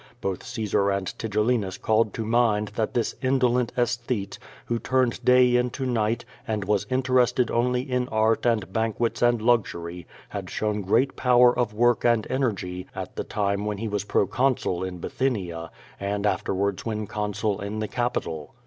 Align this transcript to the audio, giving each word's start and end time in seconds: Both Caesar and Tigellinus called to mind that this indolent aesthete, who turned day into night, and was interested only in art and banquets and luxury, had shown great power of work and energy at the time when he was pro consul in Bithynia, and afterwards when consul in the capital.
Both 0.19 0.41
Caesar 0.43 0.89
and 0.89 1.05
Tigellinus 1.19 1.77
called 1.77 2.11
to 2.15 2.25
mind 2.25 2.69
that 2.69 2.95
this 2.95 3.13
indolent 3.21 3.71
aesthete, 3.77 4.39
who 4.65 4.79
turned 4.79 5.23
day 5.23 5.55
into 5.55 5.85
night, 5.85 6.25
and 6.47 6.65
was 6.65 6.87
interested 6.89 7.51
only 7.51 7.83
in 7.83 8.07
art 8.09 8.43
and 8.47 8.73
banquets 8.73 9.21
and 9.21 9.39
luxury, 9.39 10.07
had 10.29 10.49
shown 10.49 10.81
great 10.81 11.15
power 11.15 11.55
of 11.55 11.75
work 11.75 12.03
and 12.03 12.25
energy 12.31 12.87
at 12.95 13.15
the 13.15 13.23
time 13.23 13.63
when 13.63 13.77
he 13.77 13.87
was 13.87 14.03
pro 14.05 14.25
consul 14.25 14.83
in 14.83 14.97
Bithynia, 14.97 15.69
and 15.99 16.25
afterwards 16.25 16.83
when 16.83 17.05
consul 17.05 17.61
in 17.61 17.77
the 17.77 17.87
capital. 17.87 18.55